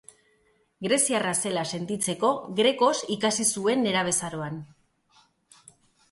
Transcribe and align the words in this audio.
Greziarra 0.85 1.33
zela 1.49 1.65
sentitzeko, 1.77 2.31
grekoz 2.59 2.93
ikasi 3.17 3.45
zuen 3.57 3.83
nerabezaroan. 3.89 4.57